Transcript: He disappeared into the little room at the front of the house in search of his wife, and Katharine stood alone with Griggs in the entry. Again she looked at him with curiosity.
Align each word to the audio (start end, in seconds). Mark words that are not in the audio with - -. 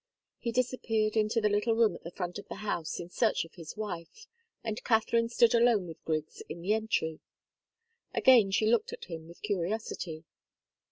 He 0.39 0.51
disappeared 0.51 1.15
into 1.15 1.39
the 1.39 1.47
little 1.49 1.75
room 1.75 1.93
at 1.93 2.01
the 2.03 2.09
front 2.09 2.39
of 2.39 2.47
the 2.47 2.55
house 2.65 2.99
in 2.99 3.09
search 3.11 3.45
of 3.45 3.53
his 3.53 3.77
wife, 3.77 4.25
and 4.63 4.83
Katharine 4.83 5.29
stood 5.29 5.53
alone 5.53 5.85
with 5.85 6.03
Griggs 6.05 6.41
in 6.49 6.61
the 6.63 6.73
entry. 6.73 7.19
Again 8.11 8.49
she 8.49 8.65
looked 8.65 8.91
at 8.91 9.05
him 9.05 9.27
with 9.27 9.43
curiosity. 9.43 10.23